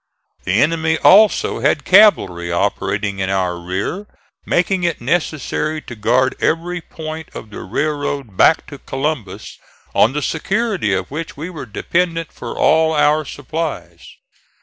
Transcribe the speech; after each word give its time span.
The 0.45 0.59
enemy 0.59 0.97
also 0.97 1.59
had 1.59 1.85
cavalry 1.85 2.51
operating 2.51 3.19
in 3.19 3.29
our 3.29 3.59
rear, 3.59 4.07
making 4.47 4.83
it 4.83 4.99
necessary 4.99 5.79
to 5.83 5.95
guard 5.95 6.33
every 6.41 6.81
point 6.81 7.29
of 7.35 7.51
the 7.51 7.61
railroad 7.61 8.35
back 8.35 8.65
to 8.71 8.79
Columbus, 8.79 9.59
on 9.93 10.13
the 10.13 10.23
security 10.23 10.91
of 10.91 11.11
which 11.11 11.37
we 11.37 11.51
were 11.51 11.67
dependent 11.67 12.31
for 12.33 12.57
all 12.57 12.93
our 12.95 13.23
supplies. 13.25 14.03